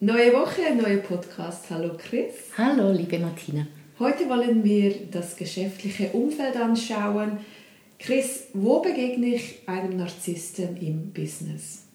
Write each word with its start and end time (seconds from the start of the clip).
Neue 0.00 0.32
Woche, 0.32 0.60
neuer 0.80 0.98
Podcast. 0.98 1.64
Hallo 1.70 1.90
Chris. 1.98 2.32
Hallo, 2.56 2.92
liebe 2.92 3.18
Martina. 3.18 3.66
Heute 3.98 4.28
wollen 4.28 4.62
wir 4.62 4.94
das 5.10 5.36
geschäftliche 5.36 6.10
Umfeld 6.10 6.56
anschauen. 6.56 7.38
Chris, 7.98 8.44
wo 8.54 8.78
begegne 8.78 9.34
ich 9.34 9.58
einem 9.66 9.96
Narzissten 9.96 10.76
im 10.76 11.10
Business? 11.10 11.86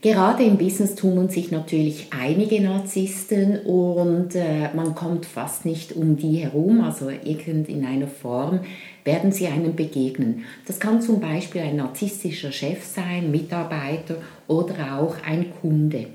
Gerade 0.00 0.44
im 0.44 0.56
Business 0.56 0.94
tummeln 0.94 1.28
sich 1.28 1.50
natürlich 1.50 2.06
einige 2.18 2.62
Narzissten 2.62 3.58
und 3.66 4.34
äh, 4.34 4.72
man 4.74 4.94
kommt 4.94 5.26
fast 5.26 5.66
nicht 5.66 5.92
um 5.92 6.16
die 6.16 6.38
herum, 6.38 6.80
also 6.80 7.10
irgend 7.10 7.68
in 7.68 7.84
einer 7.84 8.08
Form 8.08 8.60
werden 9.04 9.32
sie 9.32 9.48
einem 9.48 9.76
begegnen. 9.76 10.46
Das 10.66 10.80
kann 10.80 11.02
zum 11.02 11.20
Beispiel 11.20 11.60
ein 11.60 11.76
narzisstischer 11.76 12.52
Chef 12.52 12.82
sein, 12.82 13.30
Mitarbeiter 13.30 14.16
oder 14.48 14.98
auch 14.98 15.16
ein 15.26 15.52
Kunde 15.60 16.06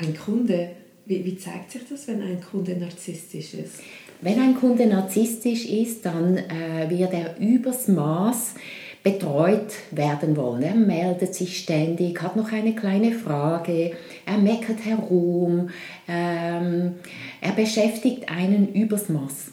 ein 0.00 0.16
Kunde, 0.16 0.70
wie, 1.06 1.24
wie 1.24 1.36
zeigt 1.36 1.72
sich 1.72 1.82
das, 1.88 2.08
wenn 2.08 2.22
ein 2.22 2.40
Kunde 2.40 2.76
narzisstisch 2.76 3.54
ist? 3.54 3.80
Wenn 4.20 4.38
ein 4.38 4.54
Kunde 4.54 4.86
narzisstisch 4.86 5.66
ist, 5.66 6.04
dann 6.04 6.36
äh, 6.36 6.88
wird 6.88 7.12
er 7.12 7.38
übers 7.38 7.88
Maß 7.88 8.54
betreut 9.02 9.72
werden 9.92 10.36
wollen. 10.36 10.62
Er 10.62 10.74
meldet 10.74 11.34
sich 11.34 11.58
ständig, 11.58 12.20
hat 12.20 12.36
noch 12.36 12.52
eine 12.52 12.74
kleine 12.74 13.12
Frage, 13.12 13.92
er 14.26 14.38
meckert 14.38 14.84
herum, 14.84 15.70
ähm, 16.06 16.96
er 17.40 17.52
beschäftigt 17.56 18.30
einen 18.30 18.74
übers 18.74 19.08
Maß. 19.08 19.52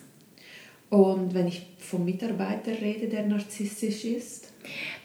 Und 0.90 1.34
wenn 1.34 1.48
ich 1.48 1.66
vom 1.80 2.04
Mitarbeiter 2.04 2.72
rede, 2.82 3.08
der 3.08 3.26
narzisstisch 3.26 4.04
ist? 4.04 4.52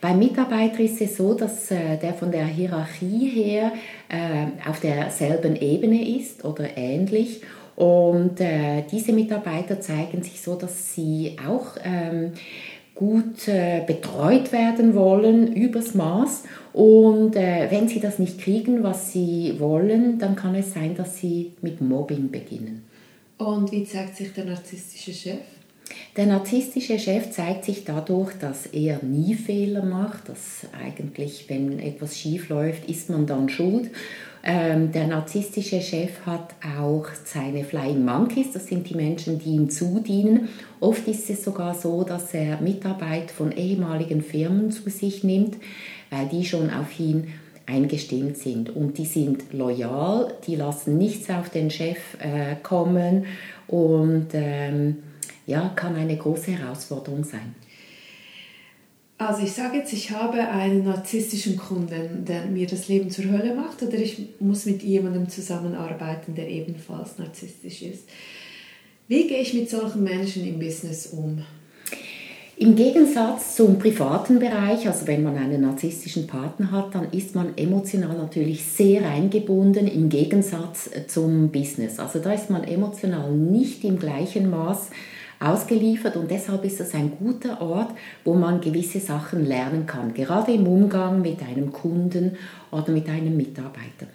Beim 0.03 0.19
Mitarbeiter 0.19 0.81
ist 0.81 0.99
es 1.01 1.15
so, 1.15 1.33
dass 1.33 1.71
äh, 1.71 1.97
der 1.97 2.13
von 2.13 2.29
der 2.29 2.45
Hierarchie 2.45 3.29
her 3.29 3.71
äh, 4.09 4.69
auf 4.69 4.81
derselben 4.81 5.55
Ebene 5.55 6.17
ist 6.17 6.43
oder 6.43 6.77
ähnlich. 6.77 7.41
Und 7.75 8.41
äh, 8.41 8.83
diese 8.91 9.13
Mitarbeiter 9.13 9.79
zeigen 9.79 10.21
sich 10.21 10.41
so, 10.41 10.55
dass 10.55 10.93
sie 10.93 11.37
auch 11.47 11.77
ähm, 11.83 12.33
gut 12.93 13.47
betreut 13.87 14.51
werden 14.51 14.93
wollen, 14.93 15.51
übers 15.53 15.95
Maß. 15.95 16.43
Und 16.73 17.33
wenn 17.33 17.87
sie 17.87 17.99
das 17.99 18.19
nicht 18.19 18.39
kriegen, 18.39 18.83
was 18.83 19.11
sie 19.11 19.55
wollen, 19.57 20.19
dann 20.19 20.35
kann 20.35 20.53
es 20.53 20.75
sein, 20.75 20.95
dass 20.95 21.17
sie 21.17 21.53
mit 21.63 21.81
Mobbing 21.81 22.29
beginnen. 22.29 22.83
Und 23.39 23.71
wie 23.71 23.83
zeigt 23.83 24.17
sich 24.17 24.31
der 24.33 24.45
narzisstische 24.45 25.11
Chef? 25.11 25.39
Der 26.15 26.27
narzisstische 26.27 26.99
Chef 26.99 27.31
zeigt 27.31 27.65
sich 27.65 27.85
dadurch, 27.85 28.33
dass 28.39 28.67
er 28.67 29.03
nie 29.03 29.33
Fehler 29.33 29.83
macht, 29.83 30.29
dass 30.29 30.67
eigentlich, 30.79 31.45
wenn 31.47 31.79
etwas 31.79 32.17
schief 32.17 32.49
läuft, 32.49 32.87
ist 32.87 33.09
man 33.09 33.25
dann 33.25 33.49
schuld. 33.49 33.89
Ähm, 34.45 34.91
der 34.91 35.07
narzisstische 35.07 35.81
Chef 35.81 36.25
hat 36.25 36.53
auch 36.77 37.07
seine 37.25 37.63
Flying 37.63 38.03
Monkeys, 38.03 38.51
das 38.51 38.67
sind 38.67 38.89
die 38.89 38.95
Menschen, 38.95 39.39
die 39.39 39.51
ihm 39.51 39.69
zudienen. 39.69 40.49
Oft 40.81 41.07
ist 41.07 41.29
es 41.29 41.43
sogar 41.43 41.73
so, 41.73 42.03
dass 42.03 42.33
er 42.33 42.59
Mitarbeit 42.59 43.31
von 43.31 43.51
ehemaligen 43.51 44.21
Firmen 44.21 44.69
zu 44.69 44.89
sich 44.89 45.23
nimmt, 45.23 45.55
weil 46.09 46.27
die 46.27 46.45
schon 46.45 46.69
auf 46.69 46.99
ihn 46.99 47.29
eingestimmt 47.65 48.37
sind. 48.37 48.75
Und 48.75 48.97
die 48.97 49.05
sind 49.05 49.53
loyal, 49.53 50.33
die 50.45 50.57
lassen 50.57 50.97
nichts 50.97 51.29
auf 51.29 51.49
den 51.49 51.71
Chef 51.71 51.97
äh, 52.19 52.55
kommen 52.61 53.25
und 53.67 54.27
ähm, 54.33 54.97
ja, 55.45 55.71
kann 55.75 55.95
eine 55.95 56.17
große 56.17 56.51
Herausforderung 56.51 57.23
sein. 57.23 57.55
Also 59.17 59.43
ich 59.43 59.53
sage 59.53 59.77
jetzt, 59.77 59.93
ich 59.93 60.11
habe 60.11 60.39
einen 60.39 60.83
narzisstischen 60.83 61.55
Kunden, 61.55 62.25
der 62.25 62.45
mir 62.45 62.67
das 62.67 62.87
Leben 62.87 63.09
zur 63.09 63.25
Hölle 63.25 63.55
macht, 63.55 63.81
oder 63.81 63.93
ich 63.93 64.29
muss 64.39 64.65
mit 64.65 64.83
jemandem 64.83 65.29
zusammenarbeiten, 65.29 66.35
der 66.35 66.49
ebenfalls 66.49 67.17
narzisstisch 67.17 67.83
ist. 67.83 68.03
Wie 69.07 69.27
gehe 69.27 69.39
ich 69.39 69.53
mit 69.53 69.69
solchen 69.69 70.03
Menschen 70.03 70.47
im 70.47 70.59
Business 70.59 71.07
um? 71.07 71.43
Im 72.55 72.75
Gegensatz 72.75 73.55
zum 73.55 73.79
privaten 73.79 74.39
Bereich, 74.39 74.87
also 74.87 75.07
wenn 75.07 75.23
man 75.23 75.37
einen 75.37 75.61
narzisstischen 75.61 76.27
Partner 76.27 76.71
hat, 76.71 76.93
dann 76.93 77.11
ist 77.11 77.33
man 77.33 77.57
emotional 77.57 78.15
natürlich 78.15 78.63
sehr 78.63 79.07
eingebunden 79.09 79.87
im 79.87 80.07
Gegensatz 80.09 80.89
zum 81.07 81.49
Business. 81.49 81.99
Also 81.99 82.19
da 82.19 82.31
ist 82.31 82.49
man 82.49 82.63
emotional 82.63 83.31
nicht 83.31 83.83
im 83.83 83.97
gleichen 83.97 84.49
Maß 84.49 84.89
ausgeliefert 85.43 86.15
und 86.15 86.31
deshalb 86.31 86.63
ist 86.63 86.79
es 86.79 86.93
ein 86.93 87.11
guter 87.19 87.61
Ort, 87.61 87.91
wo 88.23 88.33
man 88.33 88.61
gewisse 88.61 88.99
Sachen 88.99 89.45
lernen 89.45 89.85
kann, 89.85 90.13
gerade 90.13 90.53
im 90.53 90.67
Umgang 90.67 91.21
mit 91.21 91.41
einem 91.41 91.71
Kunden 91.71 92.37
oder 92.71 92.91
mit 92.91 93.09
einem 93.09 93.35
Mitarbeiter. 93.35 94.07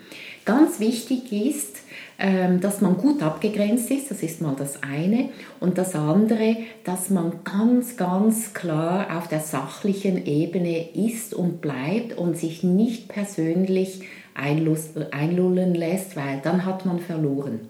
Ganz 0.44 0.80
wichtig 0.80 1.30
ist, 1.32 1.76
ähm, 2.18 2.60
dass 2.60 2.80
man 2.80 2.96
gut 2.96 3.22
abgegrenzt 3.22 3.90
ist, 3.90 4.10
das 4.10 4.22
ist 4.22 4.40
mal 4.40 4.56
das 4.58 4.82
eine. 4.82 5.28
Und 5.60 5.78
das 5.78 5.94
andere, 5.94 6.56
dass 6.84 7.10
man 7.10 7.44
ganz, 7.44 7.96
ganz 7.96 8.54
klar 8.54 9.16
auf 9.16 9.28
der 9.28 9.40
sachlichen 9.40 10.26
Ebene 10.26 10.92
ist 10.94 11.32
und 11.32 11.60
bleibt 11.60 12.18
und 12.18 12.36
sich 12.36 12.64
nicht 12.64 13.08
persönlich 13.08 14.02
einlullen 14.34 15.74
lässt, 15.74 16.16
weil 16.16 16.40
dann 16.42 16.64
hat 16.64 16.86
man 16.86 16.98
verloren. 16.98 17.60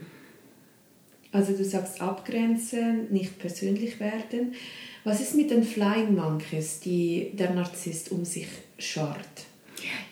Also 1.32 1.52
du 1.52 1.64
sagst 1.64 2.00
abgrenzen, 2.00 3.10
nicht 3.10 3.38
persönlich 3.38 4.00
werden. 4.00 4.54
Was 5.04 5.20
ist 5.20 5.34
mit 5.34 5.50
den 5.50 5.62
Flying 5.62 6.14
Monkeys, 6.14 6.80
die 6.80 7.30
der 7.34 7.50
Narzisst 7.50 8.10
um 8.10 8.24
sich 8.24 8.48
schart? 8.78 9.18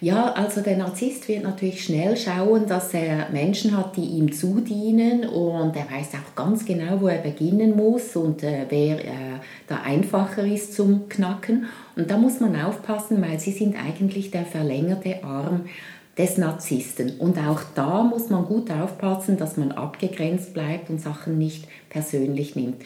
Ja, 0.01 0.33
also 0.33 0.61
der 0.61 0.77
Narzisst 0.77 1.27
wird 1.29 1.43
natürlich 1.43 1.85
schnell 1.85 2.17
schauen, 2.17 2.67
dass 2.67 2.95
er 2.95 3.31
Menschen 3.31 3.77
hat, 3.77 3.97
die 3.97 4.05
ihm 4.05 4.33
zudienen 4.33 5.27
und 5.27 5.75
er 5.75 5.91
weiß 5.91 6.11
auch 6.15 6.35
ganz 6.35 6.65
genau, 6.65 7.01
wo 7.01 7.09
er 7.09 7.19
beginnen 7.19 7.75
muss 7.75 8.15
und 8.15 8.43
äh, 8.43 8.67
wer 8.69 9.05
äh, 9.05 9.11
da 9.67 9.83
einfacher 9.85 10.45
ist 10.45 10.75
zum 10.75 11.09
Knacken. 11.09 11.67
Und 11.97 12.11
da 12.11 12.19
muss 12.19 12.41
man 12.41 12.61
aufpassen, 12.61 13.23
weil 13.23 13.41
sie 13.41 13.53
sind 13.53 13.75
eigentlich 13.77 14.31
der 14.31 14.45
verlängerte 14.45 15.25
Arm 15.25 15.65
des 16.19 16.39
Narzissten. 16.39 17.19
Und 17.19 17.39
auch 17.39 17.61
da 17.75 18.03
muss 18.03 18.31
man 18.31 18.47
gut 18.47 18.71
aufpassen, 18.71 19.37
dass 19.37 19.57
man 19.57 19.73
abgegrenzt 19.73 20.55
bleibt 20.55 20.89
und 20.89 21.01
Sachen 21.01 21.39
nicht 21.39 21.67
persönlich 21.91 22.57
nimmt. 22.57 22.77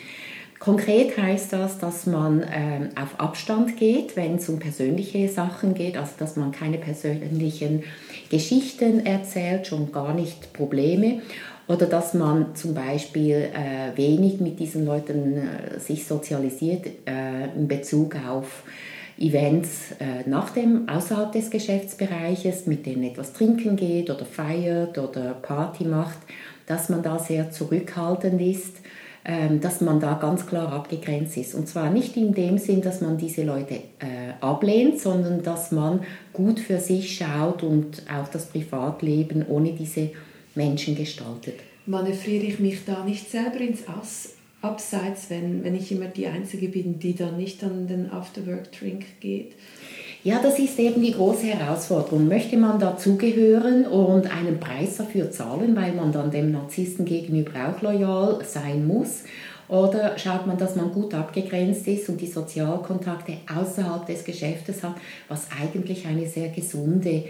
Konkret 0.59 1.17
heißt 1.17 1.55
das, 1.55 1.79
dass 1.79 2.07
man 2.07 2.45
ähm, 2.53 2.91
auf 2.95 3.19
Abstand 3.19 3.79
geht, 3.79 4.15
wenn 4.15 4.35
es 4.35 4.49
um 4.51 4.59
persönliche 4.59 5.27
Sachen 5.29 5.73
geht, 5.73 5.97
also 5.97 6.13
dass 6.19 6.37
man 6.37 6.53
keine 6.53 6.77
persönlichen 6.77 7.83
Geschichten 8.29 9.07
erzählt, 9.07 9.67
schon 9.67 9.91
gar 9.91 10.13
nicht 10.13 10.53
Probleme. 10.53 11.23
Oder 11.67 11.87
dass 11.87 12.13
man 12.13 12.55
zum 12.57 12.75
Beispiel 12.75 13.49
äh, 13.55 13.97
wenig 13.97 14.41
mit 14.41 14.59
diesen 14.59 14.85
Leuten 14.85 15.39
äh, 15.39 15.79
sich 15.79 16.07
sozialisiert 16.07 16.85
äh, 17.07 17.57
in 17.57 17.67
Bezug 17.67 18.17
auf 18.29 18.65
Events 19.21 19.93
äh, 20.01 20.29
nach 20.29 20.51
dem, 20.51 20.89
außerhalb 20.89 21.31
des 21.33 21.51
Geschäftsbereiches, 21.51 22.67
mit 22.67 22.87
denen 22.87 23.05
etwas 23.05 23.35
trinken 23.35 23.77
geht 23.77 24.09
oder 24.11 24.25
feiert 24.25 24.97
oder 24.97 25.35
Party 25.35 25.85
macht, 25.85 26.19
dass 26.67 26.89
man 26.89 27.03
da 27.03 27.19
sehr 27.19 27.51
zurückhaltend 27.51 28.41
ist, 28.41 28.77
ähm, 29.25 29.61
dass 29.61 29.83
man 29.83 30.01
da 30.01 30.15
ganz 30.15 30.47
klar 30.47 30.73
abgegrenzt 30.73 31.37
ist. 31.37 31.55
Und 31.55 31.69
zwar 31.69 31.91
nicht 31.91 32.17
in 32.17 32.33
dem 32.33 32.57
Sinn, 32.57 32.81
dass 32.81 33.03
man 33.03 33.19
diese 33.19 33.43
Leute 33.43 33.75
äh, 33.75 34.33
ablehnt, 34.41 34.99
sondern 34.99 35.43
dass 35.43 35.71
man 35.71 36.01
gut 36.33 36.59
für 36.59 36.79
sich 36.79 37.17
schaut 37.17 37.63
und 37.63 38.03
auch 38.11 38.29
das 38.29 38.47
Privatleben 38.47 39.45
ohne 39.47 39.73
diese 39.73 40.11
Menschen 40.55 40.97
gestaltet. 40.97 41.57
Manövriere 41.85 42.45
ich 42.45 42.59
mich 42.59 42.85
da 42.87 43.05
nicht 43.05 43.31
selber 43.31 43.61
ins 43.61 43.87
Ass? 43.87 44.40
Abseits, 44.63 45.31
wenn, 45.31 45.65
wenn 45.65 45.75
ich 45.75 45.91
immer 45.93 46.07
die 46.07 46.27
Einzige 46.27 46.69
bin, 46.69 46.99
die 46.99 47.15
dann 47.15 47.37
nicht 47.37 47.63
an 47.65 47.87
den 47.87 48.11
Afterwork-Drink 48.11 49.21
geht? 49.21 49.53
Ja, 50.23 50.39
das 50.43 50.59
ist 50.59 50.79
eben 50.79 51.01
die 51.01 51.13
große 51.13 51.47
Herausforderung. 51.47 52.29
Möchte 52.29 52.59
man 52.59 52.79
dazugehören 52.79 53.87
und 53.87 54.31
einen 54.31 54.61
Preis 54.61 54.99
dafür 54.99 55.31
zahlen, 55.31 55.75
weil 55.75 55.93
man 55.93 56.13
dann 56.13 56.31
dem 56.31 56.53
Narzissten 56.53 57.07
gegenüber 57.07 57.53
auch 57.69 57.81
loyal 57.81 58.45
sein 58.45 58.87
muss? 58.87 59.25
Oder 59.69 60.19
schaut 60.19 60.47
man, 60.47 60.59
dass 60.59 60.77
man 60.77 60.93
gut 60.93 61.15
abgegrenzt 61.15 61.87
ist 61.87 62.09
und 62.09 62.21
die 62.21 62.27
Sozialkontakte 62.27 63.35
außerhalb 63.49 64.05
des 64.05 64.25
Geschäftes 64.25 64.83
hat, 64.83 64.97
was 65.29 65.47
eigentlich 65.59 66.07
eine 66.07 66.27
sehr 66.27 66.49
gesunde 66.49 67.25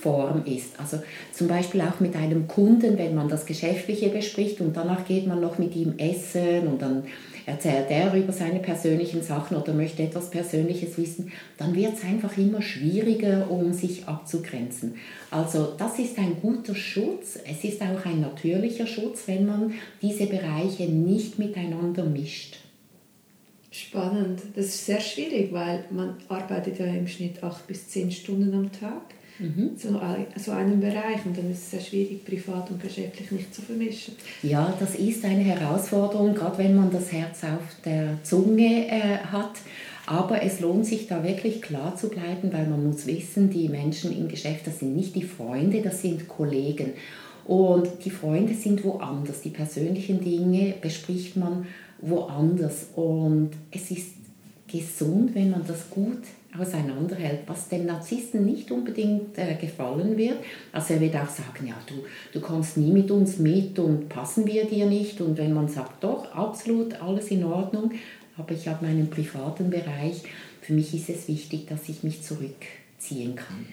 Form 0.00 0.44
ist. 0.44 0.78
Also 0.78 1.00
zum 1.32 1.48
Beispiel 1.48 1.80
auch 1.80 2.00
mit 2.00 2.14
einem 2.14 2.46
Kunden, 2.46 2.98
wenn 2.98 3.14
man 3.14 3.28
das 3.28 3.46
Geschäftliche 3.46 4.10
bespricht 4.10 4.60
und 4.60 4.76
danach 4.76 5.04
geht 5.06 5.26
man 5.26 5.40
noch 5.40 5.58
mit 5.58 5.74
ihm 5.74 5.94
essen 5.98 6.68
und 6.68 6.80
dann 6.80 7.04
erzählt 7.46 7.86
er 7.88 8.12
über 8.14 8.32
seine 8.32 8.60
persönlichen 8.60 9.22
Sachen 9.22 9.56
oder 9.56 9.72
möchte 9.72 10.02
etwas 10.02 10.28
Persönliches 10.28 10.98
wissen, 10.98 11.32
dann 11.56 11.74
wird 11.74 11.94
es 11.94 12.04
einfach 12.04 12.36
immer 12.36 12.60
schwieriger, 12.60 13.50
um 13.50 13.72
sich 13.72 14.06
abzugrenzen. 14.06 14.96
Also 15.30 15.74
das 15.78 15.98
ist 15.98 16.18
ein 16.18 16.36
guter 16.42 16.74
Schutz. 16.74 17.38
Es 17.50 17.64
ist 17.64 17.80
auch 17.80 18.04
ein 18.04 18.20
natürlicher 18.20 18.86
Schutz, 18.86 19.22
wenn 19.26 19.46
man 19.46 19.72
diese 20.02 20.26
Bereiche 20.26 20.84
nicht 20.84 21.38
miteinander 21.38 22.04
mischt. 22.04 22.58
Spannend. 23.70 24.40
Das 24.54 24.66
ist 24.66 24.86
sehr 24.86 25.00
schwierig, 25.00 25.52
weil 25.52 25.84
man 25.90 26.16
arbeitet 26.28 26.78
ja 26.78 26.86
im 26.86 27.08
Schnitt 27.08 27.42
acht 27.42 27.66
bis 27.66 27.88
zehn 27.88 28.10
Stunden 28.10 28.52
am 28.54 28.70
Tag 28.72 29.02
mhm. 29.38 29.70
so, 29.76 30.00
so 30.36 30.52
einem 30.52 30.80
Bereich 30.80 31.24
und 31.24 31.36
dann 31.36 31.50
ist 31.50 31.58
es 31.58 31.70
sehr 31.70 31.80
schwierig, 31.80 32.24
privat 32.24 32.70
und 32.70 32.80
geschäftlich 32.80 33.30
nicht 33.30 33.54
zu 33.54 33.62
vermischen. 33.62 34.14
Ja, 34.42 34.74
das 34.78 34.94
ist 34.94 35.24
eine 35.24 35.42
Herausforderung, 35.42 36.34
gerade 36.34 36.58
wenn 36.58 36.76
man 36.76 36.90
das 36.90 37.12
Herz 37.12 37.44
auf 37.44 37.76
der 37.84 38.22
Zunge 38.22 38.88
äh, 38.88 39.18
hat. 39.30 39.52
Aber 40.06 40.42
es 40.42 40.60
lohnt 40.60 40.86
sich 40.86 41.06
da 41.06 41.22
wirklich 41.22 41.60
klar 41.60 41.94
zu 41.94 42.08
bleiben, 42.08 42.50
weil 42.50 42.66
man 42.66 42.86
muss 42.86 43.06
wissen, 43.06 43.50
die 43.50 43.68
Menschen 43.68 44.16
im 44.16 44.28
Geschäft, 44.28 44.66
das 44.66 44.78
sind 44.78 44.96
nicht 44.96 45.14
die 45.14 45.22
Freunde, 45.22 45.82
das 45.82 46.00
sind 46.00 46.28
Kollegen. 46.28 46.94
Und 47.44 47.88
die 48.04 48.10
Freunde 48.10 48.54
sind 48.54 48.84
woanders. 48.84 49.42
Die 49.42 49.50
persönlichen 49.50 50.22
Dinge 50.22 50.74
bespricht 50.80 51.36
man 51.36 51.66
woanders. 52.00 52.88
Und 52.96 53.50
es 53.70 53.90
ist 53.90 54.12
gesund, 54.66 55.34
wenn 55.34 55.50
man 55.50 55.66
das 55.66 55.90
gut 55.90 56.22
auseinanderhält, 56.56 57.40
was 57.46 57.68
dem 57.68 57.86
Narzissten 57.86 58.44
nicht 58.44 58.70
unbedingt 58.70 59.36
äh, 59.36 59.54
gefallen 59.54 60.16
wird. 60.16 60.38
Also 60.72 60.94
er 60.94 61.00
wird 61.00 61.16
auch 61.16 61.28
sagen, 61.28 61.66
ja, 61.66 61.74
du, 61.86 61.94
du 62.32 62.40
kommst 62.40 62.76
nie 62.76 62.90
mit 62.90 63.10
uns 63.10 63.38
mit 63.38 63.78
und 63.78 64.08
passen 64.08 64.46
wir 64.46 64.64
dir 64.64 64.86
nicht. 64.86 65.20
Und 65.20 65.36
wenn 65.36 65.52
man 65.52 65.68
sagt, 65.68 66.02
doch, 66.02 66.32
absolut, 66.32 67.00
alles 67.02 67.30
in 67.30 67.44
Ordnung, 67.44 67.92
aber 68.36 68.52
ich 68.52 68.68
habe 68.68 68.86
meinen 68.86 69.10
privaten 69.10 69.70
Bereich, 69.70 70.22
für 70.62 70.72
mich 70.72 70.94
ist 70.94 71.10
es 71.10 71.28
wichtig, 71.28 71.66
dass 71.66 71.88
ich 71.88 72.02
mich 72.02 72.22
zurückziehen 72.22 73.36
kann. 73.36 73.66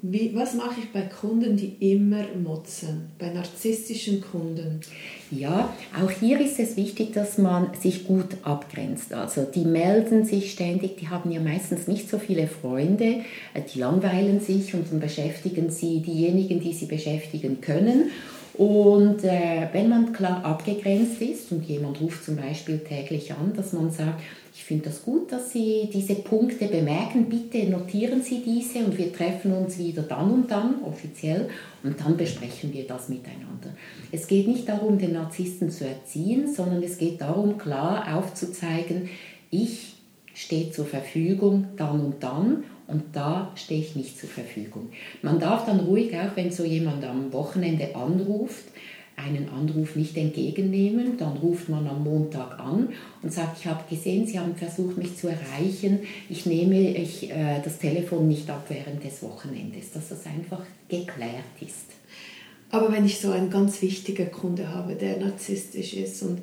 Wie, 0.00 0.34
was 0.34 0.54
mache 0.54 0.80
ich 0.80 0.90
bei 0.90 1.02
Kunden, 1.02 1.54
die 1.54 1.92
immer 1.92 2.24
motzen, 2.42 3.10
bei 3.18 3.28
narzisstischen 3.28 4.22
Kunden? 4.22 4.80
Ja, 5.30 5.68
auch 6.02 6.10
hier 6.10 6.40
ist 6.40 6.58
es 6.58 6.78
wichtig, 6.78 7.12
dass 7.12 7.36
man 7.36 7.74
sich 7.78 8.06
gut 8.06 8.38
abgrenzt. 8.42 9.12
Also 9.12 9.42
die 9.42 9.66
melden 9.66 10.24
sich 10.24 10.52
ständig, 10.52 10.96
die 10.96 11.10
haben 11.10 11.30
ja 11.30 11.40
meistens 11.40 11.88
nicht 11.88 12.08
so 12.08 12.18
viele 12.18 12.46
Freunde, 12.46 13.16
die 13.74 13.78
langweilen 13.78 14.40
sich 14.40 14.72
und 14.72 14.90
dann 14.90 15.00
beschäftigen 15.00 15.68
sie 15.68 16.00
diejenigen, 16.00 16.60
die 16.60 16.72
sie 16.72 16.86
beschäftigen 16.86 17.60
können. 17.60 18.10
Und 18.54 19.24
äh, 19.24 19.68
wenn 19.72 19.88
man 19.90 20.12
klar 20.12 20.44
abgegrenzt 20.44 21.20
ist 21.20 21.52
und 21.52 21.64
jemand 21.64 22.00
ruft 22.00 22.24
zum 22.24 22.36
Beispiel 22.36 22.78
täglich 22.78 23.32
an, 23.32 23.52
dass 23.54 23.72
man 23.72 23.90
sagt, 23.90 24.22
ich 24.54 24.64
finde 24.64 24.84
das 24.86 25.02
gut, 25.02 25.32
dass 25.32 25.50
Sie 25.50 25.88
diese 25.92 26.16
Punkte 26.16 26.66
bemerken. 26.66 27.26
Bitte 27.28 27.70
notieren 27.70 28.22
Sie 28.22 28.42
diese 28.44 28.84
und 28.84 28.98
wir 28.98 29.12
treffen 29.12 29.52
uns 29.52 29.78
wieder 29.78 30.02
dann 30.02 30.30
und 30.30 30.50
dann 30.50 30.82
offiziell 30.84 31.48
und 31.82 31.98
dann 31.98 32.16
besprechen 32.18 32.72
wir 32.72 32.86
das 32.86 33.08
miteinander. 33.08 33.74
Es 34.10 34.26
geht 34.26 34.48
nicht 34.48 34.68
darum, 34.68 34.98
den 34.98 35.14
Narzissten 35.14 35.70
zu 35.70 35.86
erziehen, 35.86 36.52
sondern 36.52 36.82
es 36.82 36.98
geht 36.98 37.22
darum, 37.22 37.56
klar 37.56 38.14
aufzuzeigen, 38.16 39.08
ich 39.50 39.94
stehe 40.34 40.70
zur 40.70 40.86
Verfügung 40.86 41.68
dann 41.76 42.00
und 42.00 42.22
dann 42.22 42.64
und 42.88 43.04
da 43.12 43.52
stehe 43.54 43.80
ich 43.80 43.96
nicht 43.96 44.18
zur 44.18 44.28
Verfügung. 44.28 44.90
Man 45.22 45.38
darf 45.38 45.64
dann 45.64 45.80
ruhig, 45.80 46.14
auch 46.14 46.36
wenn 46.36 46.50
so 46.50 46.64
jemand 46.64 47.04
am 47.04 47.32
Wochenende 47.32 47.94
anruft, 47.96 48.64
einen 49.16 49.48
Anruf 49.48 49.96
nicht 49.96 50.16
entgegennehmen. 50.16 51.16
Dann 51.18 51.36
ruft 51.36 51.68
man 51.68 51.86
am 51.86 52.04
Montag 52.04 52.58
an 52.58 52.90
und 53.22 53.32
sagt, 53.32 53.58
ich 53.60 53.66
habe 53.66 53.82
gesehen, 53.88 54.26
Sie 54.26 54.38
haben 54.38 54.54
versucht, 54.56 54.96
mich 54.98 55.16
zu 55.16 55.28
erreichen. 55.28 56.00
Ich 56.28 56.46
nehme 56.46 56.96
ich, 56.96 57.30
äh, 57.30 57.60
das 57.62 57.78
Telefon 57.78 58.28
nicht 58.28 58.48
ab 58.50 58.64
während 58.68 59.04
des 59.04 59.22
Wochenendes, 59.22 59.92
dass 59.92 60.08
das 60.08 60.26
einfach 60.26 60.62
geklärt 60.88 61.44
ist. 61.60 61.86
Aber 62.70 62.90
wenn 62.90 63.04
ich 63.04 63.20
so 63.20 63.30
einen 63.30 63.50
ganz 63.50 63.82
wichtigen 63.82 64.32
Kunde 64.32 64.68
habe, 64.68 64.94
der 64.94 65.18
narzisstisch 65.18 65.94
ist, 65.94 66.22
und 66.22 66.42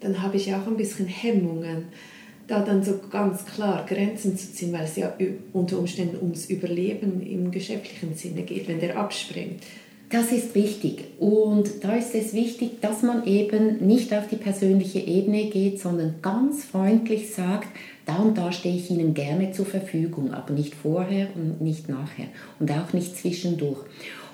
dann 0.00 0.20
habe 0.20 0.36
ich 0.36 0.52
auch 0.52 0.66
ein 0.66 0.76
bisschen 0.76 1.06
Hemmungen, 1.06 1.84
da 2.48 2.60
dann 2.64 2.82
so 2.82 2.98
ganz 3.10 3.46
klar 3.46 3.86
Grenzen 3.86 4.36
zu 4.36 4.52
ziehen, 4.52 4.72
weil 4.72 4.84
es 4.84 4.96
ja 4.96 5.12
unter 5.52 5.78
Umständen 5.78 6.16
ums 6.16 6.46
Überleben 6.46 7.24
im 7.24 7.52
geschäftlichen 7.52 8.16
Sinne 8.16 8.42
geht, 8.42 8.66
wenn 8.66 8.80
der 8.80 8.98
abspringt. 8.98 9.62
Das 10.10 10.32
ist 10.32 10.56
wichtig. 10.56 11.04
Und 11.20 11.84
da 11.84 11.94
ist 11.94 12.16
es 12.16 12.34
wichtig, 12.34 12.80
dass 12.80 13.02
man 13.02 13.24
eben 13.26 13.86
nicht 13.86 14.12
auf 14.12 14.26
die 14.26 14.36
persönliche 14.36 14.98
Ebene 14.98 15.44
geht, 15.44 15.80
sondern 15.80 16.16
ganz 16.20 16.64
freundlich 16.64 17.32
sagt, 17.32 17.68
da 18.06 18.16
und 18.16 18.36
da 18.36 18.50
stehe 18.50 18.74
ich 18.74 18.90
Ihnen 18.90 19.14
gerne 19.14 19.52
zur 19.52 19.66
Verfügung, 19.66 20.34
aber 20.34 20.52
nicht 20.52 20.74
vorher 20.74 21.28
und 21.36 21.60
nicht 21.60 21.88
nachher 21.88 22.26
und 22.58 22.72
auch 22.72 22.92
nicht 22.92 23.16
zwischendurch. 23.16 23.78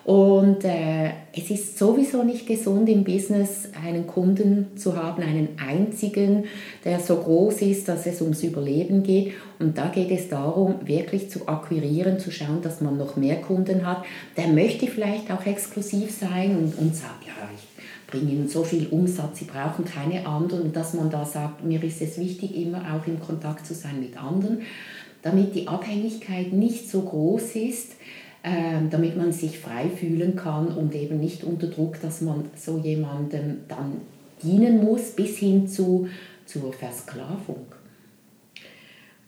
Und 0.06 0.64
äh, 0.64 1.10
es 1.32 1.50
ist 1.50 1.76
sowieso 1.76 2.22
nicht 2.22 2.46
gesund 2.46 2.88
im 2.88 3.02
Business, 3.02 3.68
einen 3.84 4.06
Kunden 4.06 4.76
zu 4.76 4.94
haben, 4.94 5.20
einen 5.20 5.48
einzigen, 5.58 6.44
der 6.84 7.00
so 7.00 7.16
groß 7.16 7.62
ist, 7.62 7.88
dass 7.88 8.06
es 8.06 8.22
ums 8.22 8.44
Überleben 8.44 9.02
geht. 9.02 9.32
Und 9.58 9.76
da 9.76 9.88
geht 9.88 10.12
es 10.12 10.28
darum, 10.28 10.76
wirklich 10.86 11.28
zu 11.28 11.48
akquirieren, 11.48 12.20
zu 12.20 12.30
schauen, 12.30 12.62
dass 12.62 12.80
man 12.80 12.96
noch 12.96 13.16
mehr 13.16 13.40
Kunden 13.40 13.84
hat. 13.84 14.04
Der 14.36 14.46
möchte 14.46 14.86
vielleicht 14.86 15.28
auch 15.32 15.44
exklusiv 15.44 16.12
sein 16.12 16.56
und, 16.56 16.78
und 16.78 16.94
sagt, 16.94 17.26
ja, 17.26 17.32
ich 17.52 17.66
bringe 18.06 18.30
Ihnen 18.30 18.48
so 18.48 18.62
viel 18.62 18.86
Umsatz, 18.86 19.40
Sie 19.40 19.46
brauchen 19.46 19.84
keine 19.84 20.24
anderen. 20.24 20.72
Dass 20.72 20.94
man 20.94 21.10
da 21.10 21.24
sagt, 21.24 21.64
mir 21.64 21.82
ist 21.82 22.00
es 22.00 22.16
wichtig, 22.16 22.56
immer 22.56 22.94
auch 22.94 23.08
im 23.08 23.18
Kontakt 23.18 23.66
zu 23.66 23.74
sein 23.74 23.98
mit 23.98 24.16
anderen, 24.16 24.60
damit 25.22 25.56
die 25.56 25.66
Abhängigkeit 25.66 26.52
nicht 26.52 26.88
so 26.88 27.00
groß 27.00 27.56
ist, 27.56 27.96
damit 28.90 29.16
man 29.16 29.32
sich 29.32 29.58
frei 29.58 29.88
fühlen 29.88 30.36
kann 30.36 30.68
und 30.68 30.94
eben 30.94 31.18
nicht 31.18 31.42
unter 31.42 31.66
Druck, 31.66 32.00
dass 32.00 32.20
man 32.20 32.44
so 32.54 32.78
jemandem 32.78 33.58
dann 33.66 34.00
dienen 34.42 34.84
muss, 34.84 35.10
bis 35.10 35.38
hin 35.38 35.66
zu, 35.66 36.08
zur 36.44 36.72
Versklavung. 36.72 37.66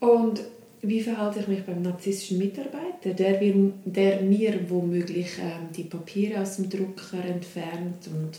Und 0.00 0.40
wie 0.82 1.00
verhalte 1.00 1.40
ich 1.40 1.48
mich 1.48 1.64
beim 1.64 1.82
narzisstischen 1.82 2.38
Mitarbeiter, 2.38 3.12
der, 3.14 3.40
der 3.84 4.22
mir 4.22 4.60
womöglich 4.68 5.38
ähm, 5.40 5.68
die 5.76 5.84
Papiere 5.84 6.40
aus 6.40 6.56
dem 6.56 6.70
Drucker 6.70 7.24
entfernt 7.24 8.06
und 8.06 8.38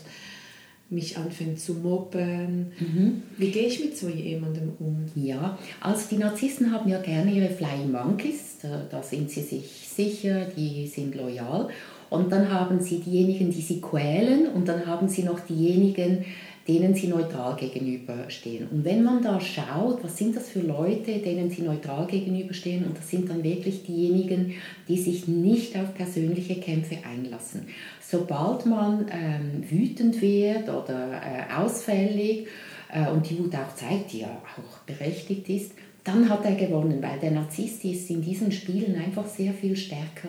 mich 0.90 1.16
anfängt 1.16 1.60
zu 1.60 1.74
mobben. 1.74 2.72
Mhm. 2.78 3.22
Wie 3.38 3.50
gehe 3.50 3.66
ich 3.66 3.80
mit 3.80 3.96
so 3.96 4.08
jemandem 4.08 4.72
um? 4.80 5.04
Ja, 5.14 5.58
also 5.80 6.02
die 6.10 6.18
Narzissten 6.18 6.72
haben 6.72 6.90
ja 6.90 7.00
gerne 7.00 7.32
ihre 7.32 7.48
Flying 7.48 7.92
Monkeys, 7.92 8.58
da, 8.60 8.82
da 8.90 9.02
sind 9.02 9.30
sie 9.30 9.42
sich 9.42 9.88
sicher, 9.88 10.46
die 10.56 10.86
sind 10.88 11.14
loyal. 11.14 11.68
Und 12.10 12.32
dann 12.32 12.52
haben 12.52 12.80
sie 12.80 12.98
diejenigen, 12.98 13.52
die 13.52 13.60
sie 13.60 13.80
quälen 13.80 14.48
und 14.48 14.66
dann 14.66 14.86
haben 14.86 15.08
sie 15.08 15.22
noch 15.22 15.38
diejenigen, 15.38 16.24
denen 16.70 16.94
sie 16.94 17.08
neutral 17.08 17.56
gegenüberstehen. 17.56 18.68
Und 18.70 18.84
wenn 18.84 19.02
man 19.02 19.20
da 19.20 19.40
schaut, 19.40 20.04
was 20.04 20.16
sind 20.16 20.36
das 20.36 20.50
für 20.50 20.60
Leute, 20.60 21.18
denen 21.18 21.50
sie 21.50 21.62
neutral 21.62 22.06
gegenüberstehen, 22.06 22.84
und 22.84 22.96
das 22.96 23.10
sind 23.10 23.28
dann 23.28 23.42
wirklich 23.42 23.82
diejenigen, 23.82 24.54
die 24.86 24.96
sich 24.96 25.26
nicht 25.26 25.76
auf 25.76 25.92
persönliche 25.94 26.60
Kämpfe 26.60 26.98
einlassen. 27.04 27.66
Sobald 28.00 28.66
man 28.66 29.06
ähm, 29.10 29.64
wütend 29.68 30.22
wird 30.22 30.68
oder 30.68 31.14
äh, 31.14 31.52
ausfällig 31.60 32.46
äh, 32.92 33.10
und 33.10 33.28
die 33.28 33.38
Wut 33.40 33.54
auch 33.56 33.74
zeigt, 33.74 34.12
die 34.12 34.20
ja 34.20 34.40
auch 34.56 34.78
berechtigt 34.86 35.48
ist, 35.48 35.72
dann 36.04 36.28
hat 36.28 36.44
er 36.44 36.54
gewonnen, 36.54 37.02
weil 37.02 37.18
der 37.18 37.32
Narzisst 37.32 37.84
ist 37.84 38.08
in 38.10 38.22
diesen 38.22 38.52
Spielen 38.52 38.94
einfach 38.94 39.26
sehr 39.26 39.52
viel 39.52 39.76
stärker. 39.76 40.28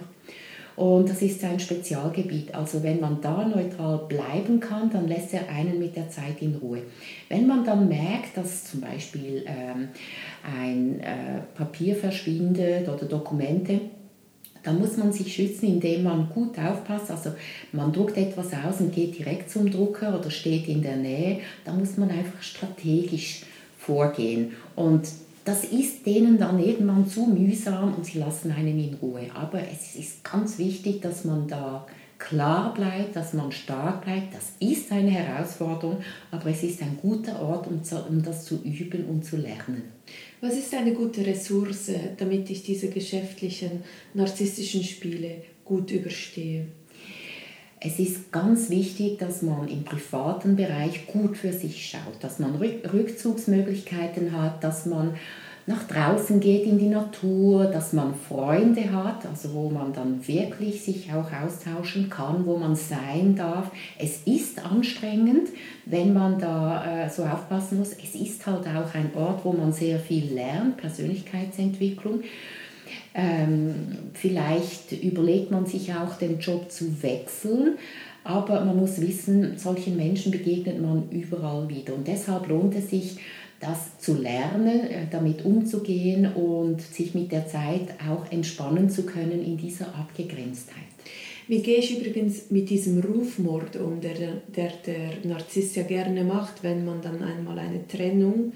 Und 0.75 1.10
das 1.10 1.22
ist 1.22 1.42
sein 1.42 1.60
Spezialgebiet. 1.60 2.56
Also 2.56 2.82
wenn 2.84 3.00
man 3.00 3.22
da 3.22 3.46
neutral 3.48 4.06
bleiben 4.08 4.60
kann, 4.60 4.90
dann 4.90 5.08
lässt 5.08 5.34
er 5.34 5.50
einen 5.50 5.80
mit 5.80 5.96
der 5.96 6.10
Zeit 6.10 6.42
in 6.42 6.56
Ruhe. 6.56 6.84
Wenn 7.30 7.48
man 7.48 7.66
dann 7.66 7.88
merkt, 7.88 8.38
dass 8.38 8.66
zum 8.66 8.82
Beispiel 8.82 9.46
ähm, 9.46 9.90
ein 10.44 11.00
äh, 11.01 11.42
Papier 11.56 11.96
verschwindet 11.96 12.88
oder 12.88 13.06
Dokumente, 13.06 13.82
dann 14.63 14.80
muss 14.80 14.98
man 14.98 15.12
sich 15.12 15.34
schützen, 15.34 15.68
indem 15.68 16.04
man 16.04 16.30
gut 16.30 16.58
aufpasst. 16.60 17.10
Also 17.10 17.32
man 17.72 17.92
druckt 17.92 18.18
etwas 18.18 18.54
aus 18.54 18.80
und 18.80 18.94
geht 18.94 19.18
direkt 19.18 19.50
zum 19.50 19.72
Drucker 19.72 20.18
oder 20.18 20.30
steht 20.30 20.68
in 20.68 20.82
der 20.82 20.98
Nähe. 20.98 21.40
Da 21.66 21.74
muss 21.74 21.98
man 21.98 22.12
einfach 22.12 22.42
strategisch 22.42 23.42
vorgehen. 23.78 24.54
Und 24.75 25.08
das 25.45 25.63
ist 25.63 26.05
denen 26.05 26.38
dann 26.38 26.60
irgendwann 26.60 27.07
zu 27.07 27.25
mühsam 27.25 27.93
und 27.95 28.05
sie 28.05 28.19
lassen 28.19 28.51
einen 28.51 28.79
in 28.79 28.93
Ruhe. 28.95 29.27
Aber 29.33 29.60
es 29.62 29.95
ist 29.95 30.24
ganz 30.24 30.57
wichtig, 30.57 31.01
dass 31.01 31.25
man 31.25 31.48
da 31.48 31.86
klar 32.19 32.74
bleibt, 32.74 33.15
dass 33.15 33.33
man 33.33 33.51
stark 33.51 34.05
bleibt. 34.05 34.33
Das 34.36 34.53
ist 34.60 34.91
eine 34.91 35.10
Herausforderung, 35.10 35.98
aber 36.29 36.50
es 36.51 36.62
ist 36.63 36.81
ein 36.81 36.98
guter 37.01 37.41
Ort, 37.41 37.67
um, 37.67 38.24
das 38.24 38.45
zu 38.45 38.62
üben 38.63 39.05
und 39.05 39.25
zu 39.25 39.38
lernen. 39.38 39.83
Was 40.39 40.55
ist 40.55 40.74
eine 40.74 40.93
gute 40.93 41.25
Ressource, 41.25 41.91
damit 42.17 42.50
ich 42.50 42.63
diese 42.63 42.89
geschäftlichen, 42.89 43.83
narzisstischen 44.13 44.83
Spiele 44.83 45.43
gut 45.65 45.91
überstehe? 45.91 46.67
Es 47.84 47.98
ist 47.98 48.32
ganz 48.32 48.70
wichtig, 48.70 49.18
dass 49.18 49.42
man 49.42 49.68
im 49.68 49.84
privaten 49.84 50.56
Bereich 50.56 51.08
gut 51.08 51.36
für 51.36 51.52
sich 51.52 51.90
schaut, 51.90 52.22
dass 52.24 52.38
man 52.38 52.56
Rückzugsmöglichkeiten 52.56 54.40
hat, 54.40 54.64
dass 54.64 54.86
man 54.86 55.16
nach 55.66 55.88
draußen 55.88 56.40
geht 56.40 56.68
in 56.68 56.78
die 56.78 56.90
Natur, 56.90 57.66
dass 57.66 57.92
man 57.92 58.14
Freunde 58.14 58.92
hat, 58.92 59.26
also 59.26 59.56
wo 59.56 59.70
man 59.72 59.94
dann 59.94 60.28
wirklich 60.28 60.84
sich 60.84 61.12
auch 61.12 61.32
austauschen 61.32 62.08
kann, 62.12 62.46
wo 62.46 62.58
man 62.58 62.76
sein 62.76 63.36
darf. 63.36 63.72
Es 63.98 64.22
ist 64.26 64.64
anstrengend, 64.64 65.50
wenn 65.86 66.14
man 66.14 66.38
da 66.38 67.06
äh, 67.06 67.10
so 67.10 67.24
aufpassen 67.24 67.80
muss. 67.80 67.94
Es 67.94 68.14
ist 68.14 68.46
halt 68.46 68.68
auch 68.68 68.94
ein 68.94 69.10
Ort, 69.16 69.44
wo 69.44 69.54
man 69.54 69.74
sehr 69.74 69.98
viel 69.98 70.32
lernt, 70.32 70.78
Persönlichkeitsentwicklung. 70.78 72.22
Ähm, 73.13 73.74
vielleicht 74.13 74.91
überlegt 74.91 75.51
man 75.51 75.65
sich 75.65 75.93
auch, 75.93 76.15
den 76.17 76.39
Job 76.39 76.71
zu 76.71 77.01
wechseln. 77.03 77.77
Aber 78.24 78.63
man 78.63 78.77
muss 78.77 79.01
wissen, 79.01 79.57
solchen 79.57 79.98
Menschen 79.98 80.31
begegnet 80.31 80.81
man 80.81 81.10
überall 81.10 81.67
wieder. 81.67 81.95
Und 81.95 82.07
deshalb 82.07 82.48
lohnt 82.48 82.75
es 82.75 82.89
sich, 82.89 83.17
das 83.60 83.98
zu 84.00 84.15
lernen, 84.19 84.89
äh, 84.89 85.05
damit 85.10 85.45
umzugehen 85.45 86.33
und 86.33 86.81
sich 86.81 87.13
mit 87.13 87.31
der 87.31 87.48
Zeit 87.48 87.89
auch 88.10 88.31
entspannen 88.31 88.89
zu 88.89 89.03
können 89.03 89.43
in 89.43 89.57
dieser 89.57 89.88
Abgegrenztheit. 89.95 90.77
Wie 91.48 91.62
gehe 91.62 91.77
ich 91.77 92.00
übrigens 92.00 92.50
mit 92.50 92.69
diesem 92.69 93.00
Rufmord 93.01 93.75
um, 93.75 94.00
der 94.01 94.13
der, 94.55 94.71
der 94.86 95.29
Narzisst 95.29 95.75
ja 95.75 95.83
gerne 95.83 96.24
macht, 96.24 96.63
wenn 96.63 96.86
man 96.86 97.01
dann 97.01 97.21
einmal 97.21 97.60
eine 97.60 97.88
Trennung 97.88 98.53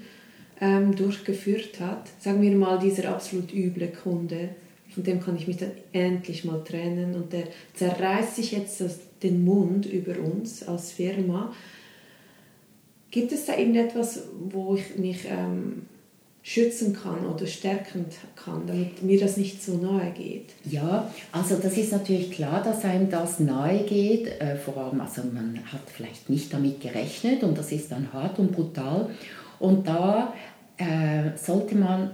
ähm, 0.60 0.94
durchgeführt 0.94 1.80
hat? 1.80 2.08
Sagen 2.20 2.42
wir 2.42 2.52
mal, 2.56 2.78
dieser 2.78 3.10
absolut 3.10 3.52
üble 3.52 3.88
Kunde, 3.88 4.50
von 4.94 5.02
dem 5.02 5.20
kann 5.20 5.36
ich 5.36 5.46
mich 5.46 5.58
dann 5.58 5.72
endlich 5.92 6.44
mal 6.44 6.62
trennen 6.64 7.14
und 7.14 7.32
der 7.32 7.44
zerreißt 7.74 8.36
sich 8.36 8.52
jetzt 8.52 8.82
den 9.22 9.44
Mund 9.44 9.86
über 9.86 10.18
uns 10.18 10.66
als 10.66 10.92
Firma 10.92 11.52
Gibt 13.16 13.32
es 13.32 13.46
da 13.46 13.56
irgendetwas, 13.56 14.24
wo 14.50 14.74
ich 14.74 14.98
mich 14.98 15.24
ähm, 15.24 15.86
schützen 16.42 16.92
kann 16.92 17.24
oder 17.26 17.46
stärken 17.46 18.04
kann, 18.34 18.66
damit 18.66 19.02
mir 19.02 19.18
das 19.18 19.38
nicht 19.38 19.62
so 19.62 19.78
nahe 19.78 20.10
geht? 20.10 20.50
Ja, 20.70 21.10
also 21.32 21.56
das 21.56 21.78
ist 21.78 21.92
natürlich 21.92 22.30
klar, 22.30 22.62
dass 22.62 22.84
einem 22.84 23.08
das 23.08 23.40
nahe 23.40 23.84
geht. 23.84 24.26
Äh, 24.38 24.56
vor 24.56 24.76
allem, 24.76 25.00
also 25.00 25.22
man 25.32 25.58
hat 25.72 25.80
vielleicht 25.86 26.28
nicht 26.28 26.52
damit 26.52 26.82
gerechnet 26.82 27.42
und 27.42 27.56
das 27.56 27.72
ist 27.72 27.90
dann 27.90 28.12
hart 28.12 28.38
und 28.38 28.52
brutal. 28.52 29.08
Und 29.58 29.86
da 29.86 30.32
äh, 30.76 31.36
sollte 31.36 31.74
man 31.76 32.10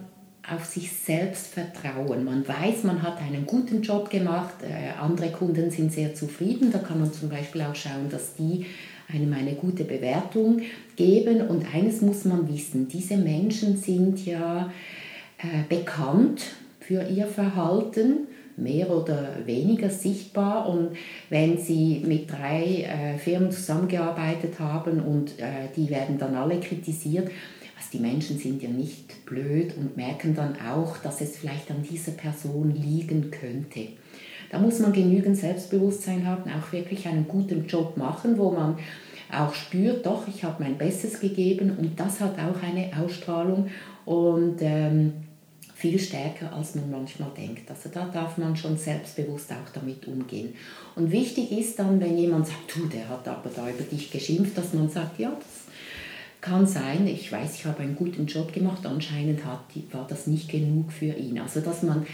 auf 0.51 0.65
sich 0.65 0.93
selbst 0.93 1.49
vertrauen. 1.49 2.25
Man 2.25 2.47
weiß, 2.47 2.83
man 2.85 3.03
hat 3.03 3.19
einen 3.21 3.47
guten 3.47 3.83
Job 3.83 4.11
gemacht, 4.11 4.55
äh, 4.63 4.99
andere 5.01 5.31
Kunden 5.31 5.71
sind 5.71 5.93
sehr 5.93 6.15
zufrieden. 6.15 6.73
Da 6.73 6.79
kann 6.79 7.01
man 7.01 7.13
zum 7.13 7.29
Beispiel 7.29 7.63
auch 7.63 7.75
schauen, 7.75 8.09
dass 8.11 8.35
die 8.35 8.67
einem 9.13 9.33
eine 9.33 9.55
gute 9.55 9.85
Bewertung 9.85 10.63
geben. 10.97 11.43
Und 11.43 11.67
eines 11.75 12.01
muss 12.01 12.25
man 12.25 12.49
wissen, 12.53 12.89
diese 12.89 13.17
Menschen 13.17 13.77
sind 13.77 14.25
ja 14.27 14.71
äh, 15.39 15.63
bekannt 15.69 16.43
für 16.81 17.03
ihr 17.03 17.27
Verhalten, 17.27 18.27
mehr 18.57 18.91
oder 18.91 19.37
weniger 19.47 19.91
sichtbar. 19.91 20.69
Und 20.69 20.97
wenn 21.31 21.59
Sie 21.59 22.03
mit 22.07 22.31
drei 22.31 22.83
äh, 22.83 23.19
Firmen 23.19 23.51
zusammengearbeitet 23.51 24.59
haben 24.59 25.01
und 25.01 25.39
äh, 25.39 25.69
die 25.77 25.91
werden 25.91 26.19
dann 26.19 26.35
alle 26.35 26.61
kritisiert, 26.61 27.31
also 27.77 27.89
die 27.93 27.99
Menschen 27.99 28.39
sind 28.39 28.63
ja 28.63 28.69
nicht 28.69 29.25
blöd 29.27 29.77
und 29.77 29.97
merken 29.97 30.35
dann 30.35 30.57
auch, 30.61 30.99
dass 30.99 31.21
es 31.21 31.37
vielleicht 31.37 31.71
an 31.71 31.83
dieser 31.83 32.13
Person 32.13 32.75
liegen 32.75 33.31
könnte. 33.31 33.89
Da 34.51 34.59
muss 34.59 34.79
man 34.81 34.93
genügend 34.93 35.37
Selbstbewusstsein 35.37 36.27
haben, 36.27 36.51
auch 36.51 36.73
wirklich 36.73 37.09
einen 37.09 37.27
guten 37.27 37.67
Job 37.67 37.97
machen, 37.97 38.37
wo 38.37 38.51
man 38.51 38.77
auch 39.33 39.55
spürt, 39.55 40.05
doch, 40.05 40.29
ich 40.29 40.45
habe 40.45 40.63
mein 40.63 40.77
Bestes 40.77 41.19
gegeben 41.21 41.75
und 41.79 41.99
das 41.99 42.21
hat 42.21 42.35
auch 42.39 42.63
eine 42.63 42.91
Ausstrahlung 43.03 43.69
und 44.05 44.57
ähm, 44.61 45.15
viel 45.83 45.99
stärker, 45.99 46.53
als 46.53 46.77
man 46.77 46.93
manchmal 46.93 47.31
denkt. 47.37 47.69
Also 47.69 47.89
da 47.93 48.07
darf 48.07 48.39
man 48.39 48.57
schon 48.57 48.79
selbstbewusst 48.79 49.51
auch 49.51 49.73
damit 49.75 50.07
umgehen. 50.07 50.55
Und 50.95 51.11
wichtig 51.11 51.51
ist 51.51 51.77
dann, 51.77 52.01
wenn 52.01 52.17
jemand 52.17 52.47
sagt, 52.47 52.77
du, 52.77 52.87
der 52.87 53.09
hat 53.09 53.27
aber 53.27 53.51
da 53.51 53.69
über 53.69 53.83
dich 53.83 54.13
geschimpft, 54.13 54.57
dass 54.57 54.75
man 54.75 54.89
sagt, 54.89 55.19
ja, 55.19 55.31
das 55.31 55.75
kann 56.41 56.69
sein, 56.69 57.09
ich 57.09 57.33
weiß, 57.33 57.57
ich 57.57 57.65
habe 57.65 57.81
einen 57.83 57.97
guten 57.97 58.27
Job 58.27 58.53
gemacht, 58.53 58.87
anscheinend 58.87 59.45
hat, 59.45 59.65
war 59.91 60.07
das 60.09 60.29
nicht 60.29 60.49
genug 60.49 60.93
für 60.93 61.15
ihn. 61.17 61.41
Also 61.41 61.61
dass 61.61 61.83
man 61.83 62.07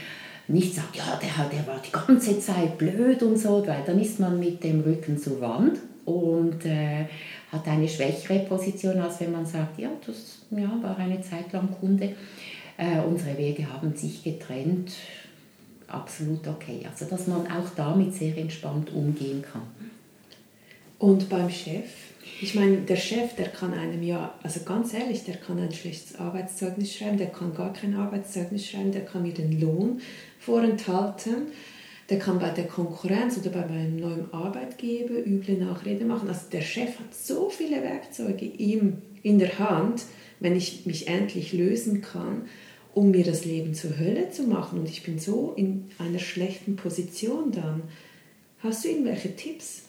nicht 0.49 0.75
sagt, 0.75 0.97
ja, 0.97 1.21
der, 1.21 1.45
der 1.51 1.67
war 1.67 1.83
die 1.87 1.93
ganze 1.93 2.41
Zeit 2.41 2.79
blöd 2.79 3.23
und 3.23 3.37
so, 3.37 3.67
weil 3.67 3.83
dann 3.85 4.01
ist 4.01 4.19
man 4.19 4.41
mit 4.41 4.65
dem 4.65 4.81
Rücken 4.81 5.19
zur 5.19 5.43
Wand 5.43 5.79
und 6.07 6.65
äh, 6.65 7.05
hat 7.53 7.69
eine 7.69 7.87
schwächere 7.87 8.39
Position, 8.41 8.99
als 8.99 9.21
wenn 9.21 9.33
man 9.33 9.45
sagt, 9.45 9.79
ja, 9.79 9.91
das 10.07 10.39
ja, 10.53 10.71
war 10.83 10.97
eine 10.97 11.21
Zeit 11.21 11.53
lang 11.53 11.69
Kunde. 11.79 12.15
Äh, 12.79 13.01
unsere 13.01 13.37
Wege 13.37 13.71
haben 13.71 13.95
sich 13.95 14.25
getrennt. 14.25 14.93
Absolut 15.87 16.47
okay. 16.49 16.87
Also, 16.91 17.05
dass 17.05 17.27
man 17.27 17.47
auch 17.47 17.69
damit 17.77 18.15
sehr 18.15 18.37
entspannt 18.39 18.91
umgehen 18.95 19.43
kann. 19.43 19.63
Und 20.99 21.29
beim 21.29 21.51
Chef? 21.51 21.85
Ich 22.41 22.55
meine, 22.55 22.79
der 22.79 22.97
Chef, 22.97 23.35
der 23.37 23.49
kann 23.49 23.75
einem 23.75 24.03
ja, 24.03 24.35
also 24.43 24.61
ganz 24.61 24.95
ehrlich, 24.95 25.25
der 25.25 25.37
kann 25.37 25.59
ein 25.59 25.73
schlechtes 25.73 26.19
Arbeitszeugnis 26.19 26.95
schreiben, 26.95 27.19
der 27.19 27.29
kann 27.29 27.55
gar 27.55 27.73
kein 27.73 27.95
Arbeitszeugnis 27.95 28.67
schreiben, 28.67 28.93
der 28.93 29.05
kann 29.05 29.23
mir 29.23 29.35
den 29.35 29.61
Lohn 29.61 30.01
vorenthalten 30.39 31.49
der 32.09 32.19
kann 32.19 32.39
bei 32.39 32.51
der 32.51 32.67
Konkurrenz 32.67 33.37
oder 33.37 33.51
bei 33.51 33.67
meinem 33.67 33.97
neuen 33.97 34.33
Arbeitgeber 34.33 35.15
üble 35.27 35.59
Nachrede 35.59 36.05
machen. 36.05 36.29
Also 36.29 36.49
der 36.51 36.63
Chef 36.63 36.99
hat 36.99 37.15
so 37.15 37.51
viele 37.51 37.83
Werkzeuge 37.83 38.47
ihm 38.47 39.03
in 39.23 39.39
der 39.39 39.59
Hand, 39.59 40.05
wenn 40.41 40.57
ich 40.57 40.87
mich 40.87 41.09
endlich 41.09 41.53
lösen 41.53 42.01
kann, 42.01 42.47
um 42.99 43.13
mir 43.13 43.25
das 43.25 43.45
Leben 43.45 43.75
zur 43.75 43.97
Hölle 43.97 44.31
zu 44.31 44.43
machen. 44.43 44.81
Und 44.81 44.89
ich 44.89 45.05
bin 45.05 45.21
so 45.21 45.53
in 45.57 45.85
einer 45.99 46.19
schlechten 46.19 46.75
Position 46.75 47.53
dann. 47.53 47.83
Hast 48.59 48.85
du 48.85 48.89
irgendwelche 48.89 49.37
Tipps? 49.37 49.85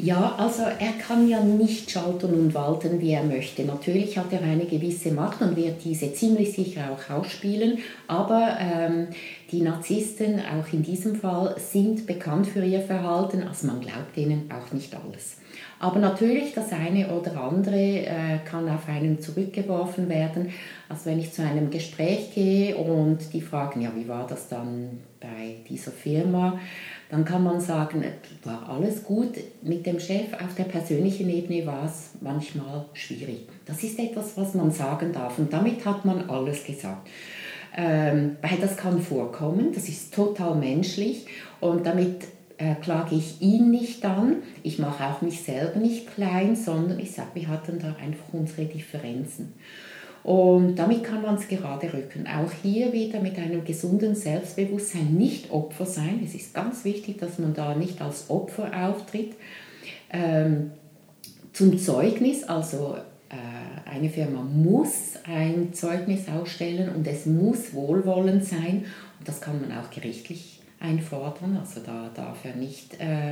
Ja, 0.00 0.36
also 0.38 0.62
er 0.62 0.92
kann 1.04 1.28
ja 1.28 1.42
nicht 1.42 1.90
schalten 1.90 2.32
und 2.32 2.54
walten, 2.54 3.00
wie 3.00 3.10
er 3.10 3.24
möchte. 3.24 3.64
Natürlich 3.64 4.16
hat 4.16 4.32
er 4.32 4.42
eine 4.42 4.64
gewisse 4.64 5.10
Macht 5.10 5.42
und 5.42 5.56
wird 5.56 5.84
diese 5.84 6.12
ziemlich 6.12 6.52
sicher 6.52 6.82
auch 6.92 7.12
ausspielen, 7.12 7.78
aber 8.06 8.56
ähm, 8.60 9.08
die 9.50 9.60
Narzissten, 9.60 10.38
auch 10.38 10.72
in 10.72 10.84
diesem 10.84 11.16
Fall, 11.16 11.56
sind 11.58 12.06
bekannt 12.06 12.46
für 12.46 12.64
ihr 12.64 12.80
Verhalten, 12.80 13.42
also 13.42 13.66
man 13.66 13.80
glaubt 13.80 14.16
ihnen 14.16 14.48
auch 14.52 14.72
nicht 14.72 14.94
alles. 14.94 15.38
Aber 15.80 15.98
natürlich, 15.98 16.54
das 16.54 16.72
eine 16.72 17.08
oder 17.08 17.40
andere 17.40 17.76
äh, 17.76 18.38
kann 18.44 18.68
auf 18.68 18.88
einen 18.88 19.20
zurückgeworfen 19.20 20.08
werden. 20.08 20.50
Also 20.88 21.06
wenn 21.06 21.18
ich 21.18 21.32
zu 21.32 21.42
einem 21.42 21.70
Gespräch 21.70 22.34
gehe 22.34 22.76
und 22.76 23.32
die 23.32 23.40
fragen, 23.40 23.80
ja, 23.80 23.90
wie 23.96 24.08
war 24.08 24.26
das 24.26 24.48
dann 24.48 25.00
bei 25.20 25.56
dieser 25.68 25.92
Firma? 25.92 26.58
Dann 27.10 27.24
kann 27.24 27.42
man 27.42 27.60
sagen, 27.60 28.04
war 28.44 28.68
alles 28.68 29.02
gut. 29.02 29.32
Mit 29.62 29.86
dem 29.86 29.98
Chef 29.98 30.32
auf 30.34 30.54
der 30.56 30.64
persönlichen 30.64 31.28
Ebene 31.30 31.66
war 31.66 31.86
es 31.86 32.10
manchmal 32.20 32.84
schwierig. 32.92 33.48
Das 33.64 33.82
ist 33.82 33.98
etwas, 33.98 34.36
was 34.36 34.54
man 34.54 34.70
sagen 34.70 35.12
darf 35.12 35.38
und 35.38 35.52
damit 35.52 35.84
hat 35.84 36.04
man 36.04 36.28
alles 36.28 36.64
gesagt. 36.64 37.08
Ähm, 37.76 38.36
weil 38.42 38.58
das 38.60 38.76
kann 38.76 39.00
vorkommen, 39.00 39.72
das 39.72 39.88
ist 39.88 40.12
total 40.12 40.56
menschlich 40.56 41.26
und 41.60 41.86
damit 41.86 42.24
äh, 42.56 42.74
klage 42.74 43.14
ich 43.14 43.40
ihn 43.40 43.70
nicht 43.70 44.04
an, 44.04 44.36
ich 44.62 44.78
mache 44.78 45.04
auch 45.04 45.22
mich 45.22 45.42
selber 45.42 45.78
nicht 45.78 46.12
klein, 46.12 46.56
sondern 46.56 46.98
ich 46.98 47.12
sage, 47.12 47.28
wir 47.34 47.48
hatten 47.48 47.78
da 47.78 47.94
einfach 48.02 48.32
unsere 48.32 48.64
Differenzen. 48.64 49.54
Und 50.28 50.76
damit 50.76 51.04
kann 51.04 51.22
man 51.22 51.36
es 51.36 51.48
gerade 51.48 51.90
rücken. 51.90 52.26
Auch 52.26 52.52
hier 52.62 52.92
wieder 52.92 53.18
mit 53.18 53.38
einem 53.38 53.64
gesunden 53.64 54.14
Selbstbewusstsein 54.14 55.14
nicht 55.14 55.50
Opfer 55.50 55.86
sein. 55.86 56.20
Es 56.22 56.34
ist 56.34 56.52
ganz 56.52 56.84
wichtig, 56.84 57.16
dass 57.16 57.38
man 57.38 57.54
da 57.54 57.74
nicht 57.74 58.02
als 58.02 58.28
Opfer 58.28 58.70
auftritt. 58.74 59.32
Ähm, 60.12 60.72
zum 61.54 61.78
Zeugnis, 61.78 62.44
also 62.44 62.96
äh, 63.30 63.90
eine 63.90 64.10
Firma 64.10 64.42
muss 64.42 65.14
ein 65.24 65.72
Zeugnis 65.72 66.28
ausstellen 66.28 66.94
und 66.94 67.06
es 67.06 67.24
muss 67.24 67.72
wohlwollend 67.72 68.44
sein. 68.44 68.84
Und 69.18 69.26
das 69.26 69.40
kann 69.40 69.58
man 69.62 69.78
auch 69.78 69.90
gerichtlich 69.90 70.60
einfordern. 70.78 71.56
Also 71.58 71.80
da 71.80 72.10
darf 72.14 72.44
er 72.44 72.54
nicht 72.54 73.00
äh, 73.00 73.30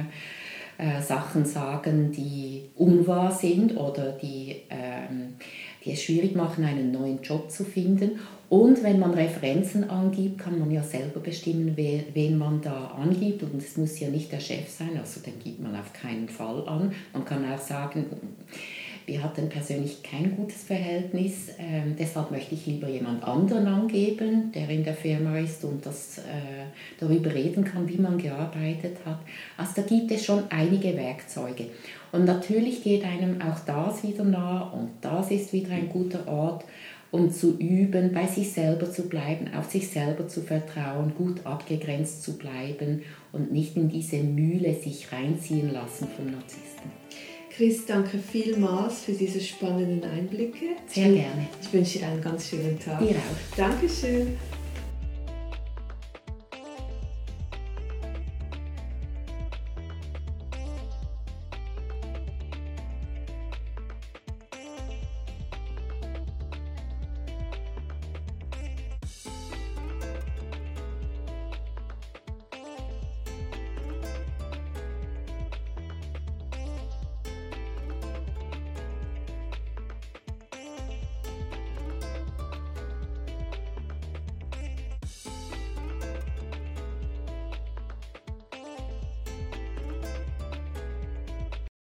äh, 0.79 1.03
Sachen 1.03 1.45
sagen, 1.45 2.11
die 2.13 2.71
unwahr 2.75 3.33
sind 3.33 3.77
oder 3.77 4.13
die 4.13 4.63
ähm, 4.71 5.35
die 5.39 5.76
es 5.93 6.03
schwierig 6.03 6.35
machen, 6.35 6.65
einen 6.65 6.93
neuen 6.93 7.23
Job 7.23 7.51
zu 7.51 7.65
finden. 7.65 8.19
Und 8.49 8.83
wenn 8.85 9.01
man 9.01 9.15
Referenzen 9.15 9.91
angibt, 9.91 10.39
kann 10.39 10.59
man 10.59 10.71
ja 10.71 10.83
selber 10.83 11.21
bestimmen, 11.21 11.77
wen 11.77 12.39
man 12.39 12.61
da 12.63 12.89
angibt. 12.89 13.43
Und 13.43 13.61
es 13.61 13.77
muss 13.77 13.99
ja 13.99 14.09
nicht 14.09 14.31
der 14.31 14.41
Chef 14.41 14.69
sein, 14.69 14.99
also 14.99 15.21
den 15.21 15.39
gibt 15.43 15.61
man 15.61 15.75
auf 15.75 15.93
keinen 15.93 16.29
Fall 16.29 16.67
an. 16.69 16.93
Man 17.13 17.25
kann 17.25 17.45
auch 17.51 17.59
sagen, 17.59 18.07
Wir 19.07 19.23
hatten 19.23 19.49
persönlich 19.49 20.03
kein 20.03 20.35
gutes 20.35 20.65
Verhältnis, 20.65 21.51
ähm, 21.61 21.95
deshalb 21.97 22.33
möchte 22.33 22.57
ich 22.57 22.67
lieber 22.67 22.89
jemand 22.89 23.23
anderen 23.23 23.69
angeben, 23.69 24.51
der 24.53 24.69
in 24.69 24.83
der 24.83 24.95
Firma 24.95 25.39
ist 25.39 25.63
und 25.63 25.87
das 25.87 26.19
äh, 26.19 26.23
darüber 26.99 27.33
reden 27.33 27.63
kann, 27.63 27.89
wie 27.89 27.99
man 27.99 28.19
gearbeitet 28.19 28.97
hat. 29.05 29.21
Also 29.57 29.75
da 29.77 29.83
gibt 29.83 30.11
es 30.11 30.25
schon 30.25 30.43
einige 30.51 30.97
Werkzeuge. 30.97 31.67
Und 32.11 32.25
natürlich 32.25 32.83
geht 32.83 33.05
einem 33.05 33.41
auch 33.41 33.61
das 33.61 34.03
wieder 34.03 34.25
nah 34.25 34.63
und 34.71 34.91
das 35.01 35.31
ist 35.31 35.53
wieder 35.53 35.71
ein 35.71 35.89
guter 35.89 36.27
Ort, 36.27 36.65
um 37.13 37.31
zu 37.31 37.57
üben, 37.59 38.13
bei 38.13 38.27
sich 38.27 38.51
selber 38.51 38.91
zu 38.91 39.09
bleiben, 39.09 39.55
auf 39.57 39.71
sich 39.71 39.89
selber 39.89 40.27
zu 40.27 40.43
vertrauen, 40.43 41.13
gut 41.17 41.47
abgegrenzt 41.47 42.25
zu 42.25 42.37
bleiben 42.37 43.03
und 43.31 43.53
nicht 43.53 43.77
in 43.77 43.89
diese 43.89 44.17
Mühle 44.17 44.75
sich 44.75 45.13
reinziehen 45.13 45.73
lassen 45.73 46.09
vom 46.17 46.33
Narzissten. 46.33 46.91
Chris, 47.57 47.87
danke 47.87 48.19
vielmals 48.19 49.01
für 49.01 49.13
diese 49.13 49.41
spannenden 49.41 50.05
Einblicke. 50.05 50.77
Sehr 50.89 51.11
gerne. 51.11 51.49
Ich 51.63 51.73
wünsche 51.73 52.01
dir 52.01 52.09
einen 52.09 52.21
ganz 52.21 52.51
schönen 52.51 52.79
Tag. 52.79 52.99
Dir 52.99 53.17
auch. 53.17 53.57
Dankeschön. 53.57 54.37